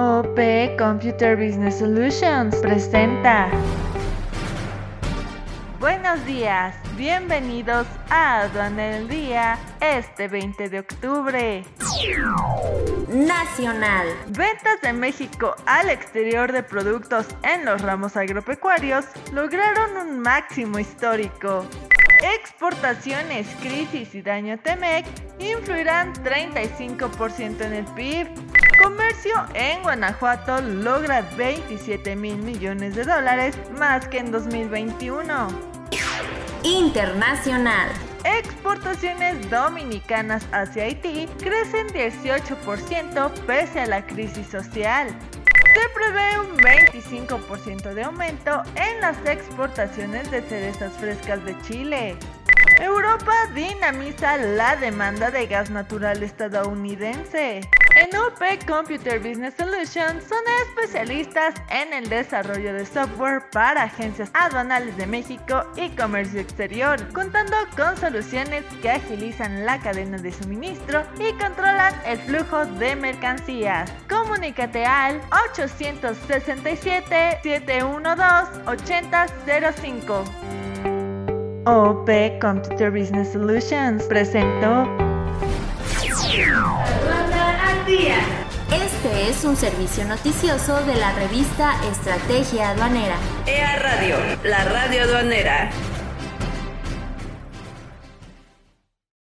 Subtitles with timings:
[0.00, 0.38] OP
[0.78, 3.48] Computer Business Solutions presenta.
[5.80, 11.64] Buenos días, bienvenidos a Aduana del Día este 20 de octubre.
[13.08, 14.06] Nacional.
[14.28, 21.66] Ventas de México al exterior de productos en los ramos agropecuarios lograron un máximo histórico.
[22.22, 25.06] Exportaciones, crisis y daño a Temec
[25.40, 28.28] influirán 35% en el PIB.
[28.82, 35.48] Comercio en Guanajuato logra 27 mil millones de dólares más que en 2021.
[36.62, 37.88] Internacional.
[38.24, 45.08] Exportaciones dominicanas hacia Haití crecen 18% pese a la crisis social.
[45.74, 52.16] Se prevé un 25% de aumento en las exportaciones de cerezas frescas de Chile.
[52.78, 57.60] Europa dinamiza la demanda de gas natural estadounidense.
[57.96, 60.38] En UP Computer Business Solutions son
[60.68, 67.56] especialistas en el desarrollo de software para agencias aduanales de México y comercio exterior, contando
[67.76, 73.92] con soluciones que agilizan la cadena de suministro y controlan el flujo de mercancías.
[74.08, 80.24] Comunícate al 867 712 8005.
[81.68, 82.08] OP
[82.40, 84.88] Computer Business Solutions presentó
[88.72, 93.16] Este es un servicio noticioso de la revista Estrategia Aduanera.
[93.44, 95.70] EA Radio, la radio aduanera.